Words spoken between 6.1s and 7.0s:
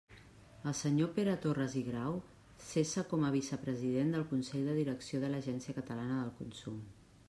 del Consum.